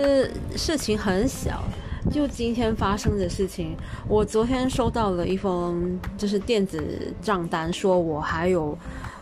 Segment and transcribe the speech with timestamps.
[0.00, 1.62] 是事情很小，
[2.10, 3.76] 就今天发生的事情。
[4.08, 8.76] 我昨天收到了一封就是电子账单，说我还有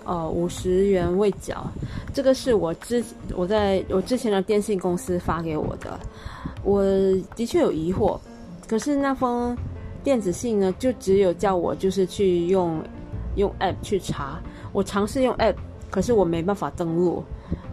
[0.05, 1.67] 呃五十元未缴。
[2.15, 3.03] 这个是我之
[3.35, 5.99] 我在我之前的电信公司发给我的。
[6.63, 6.83] 我
[7.35, 8.19] 的确有疑惑，
[8.69, 9.57] 可是那封
[10.05, 12.81] 电子信呢，就只有叫我就是去用
[13.37, 14.41] 用 app 去查。
[14.73, 15.55] 我尝试用 app，
[15.91, 17.25] 可是我没办法登录。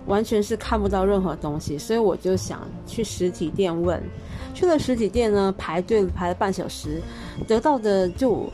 [0.05, 4.01] 完全是看不到任何东西，所以我就想去实体店问。
[4.53, 7.01] 去了实体店呢，排队排了半小时，
[7.47, 8.49] 得到的就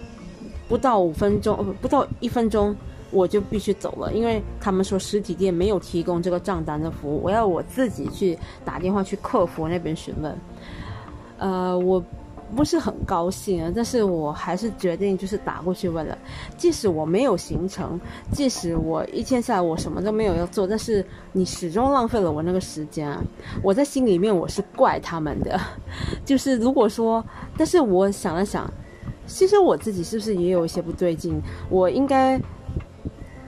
[0.68, 2.76] 不到五分钟，不到一分钟，
[3.12, 10.38] 我就必须走了，因为他们说实体店没有提供这个账单的服务，我要我自己去打电话去客服那边询问。
[11.38, 12.04] 呃，我。
[12.56, 16.18] 不是很高兴啊，但是我还是决定就是打过去问了。
[16.58, 18.00] 即使我没有行程，
[18.32, 23.22] 即使我一天下来我什么都没有要做，但是你始终浪费了我那个时间啊！
[23.64, 25.60] 我在心里面我是怪他们的，
[26.26, 27.24] 就是如果说，
[27.58, 28.72] 但是我想了想，
[29.26, 31.42] 其实我自己是不是也有一些不对劲？
[31.70, 32.40] 我应该。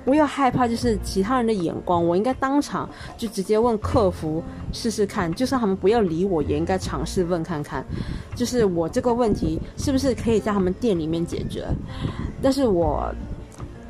[0.05, 2.05] 不要害怕，就是其他人的眼光。
[2.05, 7.85] 我应该当场就直接问客服试试看，就算他们不要理我，也应该尝试问看看，
[8.35, 11.65] 就是我这个问题是不是可以在他们店里面解决。
[12.41, 13.09] 但是我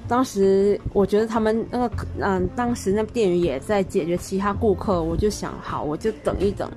[0.07, 6.69] 当时我觉得他们那个嗯，当时那店员也在解决其他顾客，我就想好，我就等一等，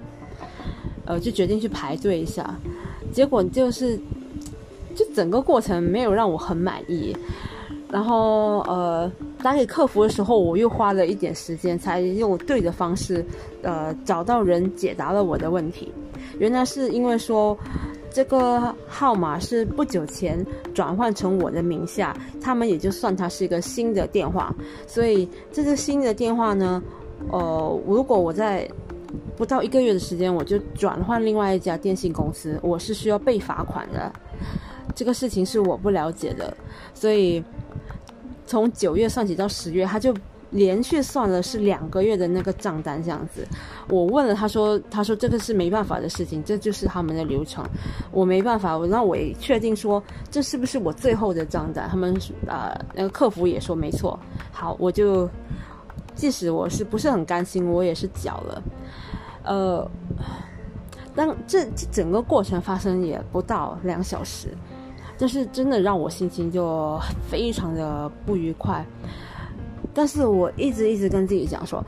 [1.04, 2.54] 呃，就决定去排队一下。
[3.12, 3.98] 结果就是，
[4.94, 7.16] 就整个过程没有让我很满意。
[7.96, 9.10] 然后呃，
[9.42, 13.24] 打给客服的时候，我又花了一点时间，才用对的方式，
[13.62, 15.90] 呃，找到人解答了我的问题。
[16.38, 17.56] 原来是因为说，
[18.10, 20.44] 这个号码是不久前
[20.74, 24.54] 转换成我的名下，他们也就算它是一个新的电话。
[24.86, 26.82] 所以这个新的电话呢，
[27.32, 28.70] 呃，如果我在
[29.38, 34.12] 不到一个月的时间我就转换另外一家电信公司，我是需要被罚款的。
[34.94, 36.54] 这个事情是我不了解的，
[36.92, 37.42] 所以。
[38.46, 40.14] 从九月算起到十月，他就
[40.50, 43.46] 连续算了是两个月的那个账单这样子。
[43.88, 47.64] 我问了，他说：“他说这个是没办法的事情，这就是他们的流程，
[48.12, 51.88] 我没办法。”那我也确定说这是不是我最后的账单？
[51.88, 54.18] 他们呃那个客服也说没错。
[54.52, 55.28] 好，我就
[56.14, 58.62] 即使我是不是很甘心，我也是缴了。
[59.42, 59.90] 呃，
[61.14, 64.48] 当这整个过程发生也不到两小时。
[65.18, 68.84] 但是真的让我心情就非常的不愉快，
[69.94, 71.82] 但是我一直一直跟自己讲说，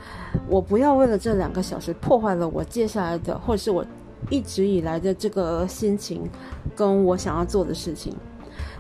[0.48, 3.84] 我不要为了这两个小时破坏了我接下来的，或者是我
[4.30, 6.26] 一直以来的这个心情，
[6.74, 8.14] 跟我想要做的事情，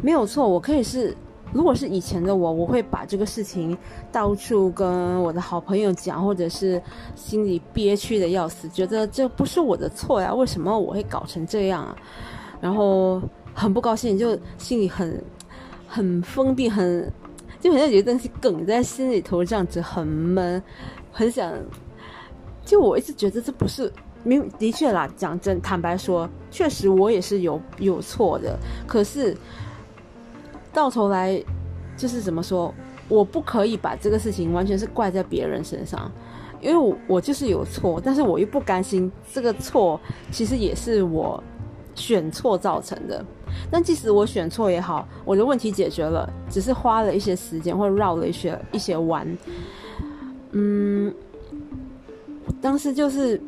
[0.00, 1.14] 没有错，我可以是，
[1.52, 3.76] 如果是以前的我，我会把这个事情
[4.10, 6.80] 到处跟我的好朋友讲，或者是
[7.14, 11.94] 心里憋屈的要死，觉得这不是我的错呀，为什么我会搞成这样啊？
[12.62, 13.20] 然后。
[13.58, 15.20] 很不高兴，就心里很
[15.88, 17.12] 很封闭，很
[17.58, 20.62] 就好像有些东西梗在心里头这样子，很闷，
[21.10, 21.52] 很想。
[22.64, 23.92] 就我一直觉得这不是，
[24.22, 28.56] 明的确啦，讲真，坦白说，确实我也是有有错的。
[28.86, 29.36] 可是
[30.72, 31.42] 到头来，
[31.96, 32.72] 就是怎么说，
[33.08, 36.12] 我不可以把这个事情完全是怪在别人身上，
[36.60, 39.98] 因为我我就是有错，但是我又不甘心这个错
[40.30, 41.42] 其实也是我
[41.98, 43.22] 选错造成的。
[43.70, 49.26] 但即使我选错也好，我的问题解决了，只是花了一些时间或绕了一些一些弯。
[50.52, 51.12] 嗯，
[52.60, 53.40] 当时就是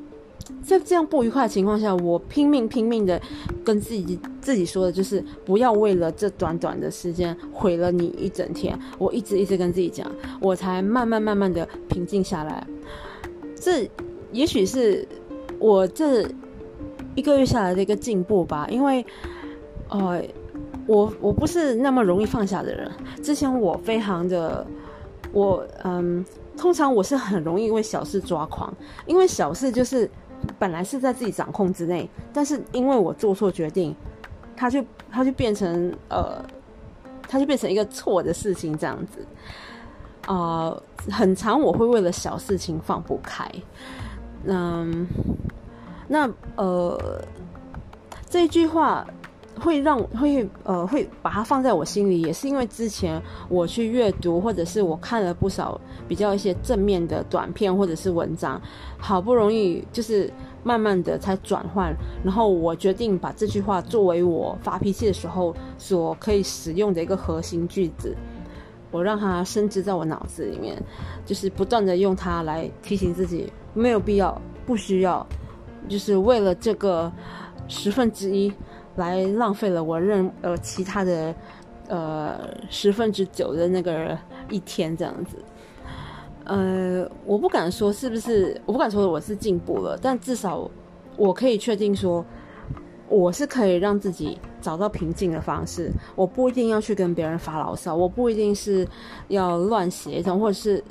[0.63, 3.21] 在这样不愉快的情况下，我拼命拼命的
[3.65, 8.79] 跟自己自己说的就是不要为了这短短的时间毁了你一整天。
[8.99, 12.67] 我一直一直跟自己讲，我才慢慢慢慢的平静下来。
[13.55, 13.89] 这
[14.33, 15.07] 也许是
[15.59, 16.27] 我这
[17.15, 19.05] 一个月下来的一个进步吧，因为。
[19.93, 20.23] 呃，
[20.87, 22.89] 我我不是那么容易放下的人。
[23.25, 24.65] 之前我非常的，
[25.33, 26.25] 我嗯，
[26.57, 28.73] 通常我是很容易为小事抓狂，
[29.07, 30.09] 因为小事就是
[30.61, 33.93] 本来是在自己掌控之内，但是因为我做错决定，
[34.55, 34.81] 它就
[35.11, 36.41] 它就变成呃，
[37.23, 39.27] 它就变成一个错的事情这样子。
[40.29, 40.81] 啊，
[41.11, 43.51] 很长我会为了小事情放不开。
[44.45, 45.05] 嗯，
[46.11, 47.01] 那呃，
[48.29, 49.07] 这句话。
[49.61, 53.21] 会让会呃会把它放在我心里，也是因为之前
[53.51, 55.79] 我去阅读，或者是我看了不少
[56.09, 58.59] 比较一些正面的短片或者是文章，
[58.97, 68.17] 好不容易就是慢慢的才转换，然后我决定把这句话作为我发脾气的时候所可以使用的一个核心句子，
[68.91, 70.83] 我让它深植在我脑子里面，
[71.27, 75.27] 就是不断的用它来提醒自己，没有必要，不需要，
[75.89, 77.11] 就是为了这个
[77.69, 78.53] 十分之一
[78.97, 81.35] 来浪费了我认呃其他的
[81.89, 82.39] 呃
[82.69, 84.17] 十分之九的那个
[84.49, 85.37] 一天这样子。
[86.45, 90.69] 呃，我不敢说是不是，我不敢说我是进步了，但至少
[91.17, 92.25] 我可以确定说，
[93.09, 95.93] 我是可以让自己找到平静的方式。
[96.17, 98.89] 我不一定要去跟别人发牢骚，我不一定是
[99.29, 100.83] 要乱协同，或者是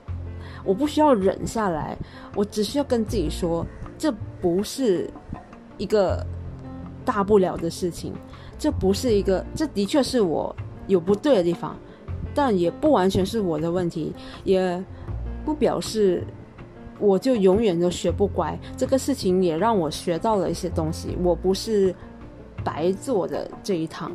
[0.64, 1.98] 我不需要忍下来，
[2.36, 3.66] 我只需要跟自己说，
[4.00, 4.12] 这
[4.42, 5.08] 不是
[5.78, 6.26] 一个
[7.06, 8.14] 大不了的事情，
[8.58, 10.56] 这不是一个，这的确是我
[10.88, 11.78] 有不对的地方，
[12.34, 14.12] 但也不完全是我的问题，
[14.44, 14.84] 也。
[15.46, 16.24] 不表示
[17.00, 21.18] 我就永远都学不乖，这个事情也让我学到了一些东西。
[21.24, 21.96] 我不是
[22.64, 24.12] 白做的这一趟。